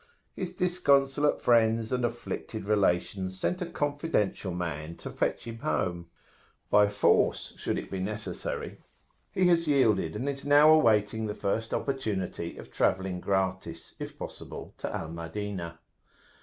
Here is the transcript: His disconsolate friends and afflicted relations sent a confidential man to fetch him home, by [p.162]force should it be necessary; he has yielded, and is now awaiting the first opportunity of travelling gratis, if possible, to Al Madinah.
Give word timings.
His 0.35 0.55
disconsolate 0.55 1.43
friends 1.43 1.91
and 1.91 2.03
afflicted 2.03 2.65
relations 2.65 3.39
sent 3.39 3.61
a 3.61 3.67
confidential 3.67 4.51
man 4.51 4.95
to 4.97 5.11
fetch 5.11 5.45
him 5.45 5.59
home, 5.59 6.09
by 6.71 6.87
[p.162]force 6.87 7.59
should 7.59 7.77
it 7.77 7.91
be 7.91 7.99
necessary; 7.99 8.79
he 9.31 9.45
has 9.49 9.67
yielded, 9.67 10.15
and 10.15 10.27
is 10.27 10.43
now 10.43 10.71
awaiting 10.73 11.27
the 11.27 11.35
first 11.35 11.71
opportunity 11.71 12.57
of 12.57 12.71
travelling 12.71 13.19
gratis, 13.19 13.93
if 13.99 14.17
possible, 14.17 14.73
to 14.79 14.91
Al 14.91 15.09
Madinah. 15.09 15.77